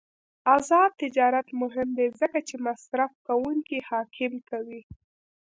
آزاد 0.55 0.91
تجارت 1.01 1.47
مهم 1.61 1.89
دی 1.97 2.07
ځکه 2.19 2.39
چې 2.47 2.55
مصرفکونکي 2.65 3.79
حاکم 3.89 4.33
کوي. 4.49 4.81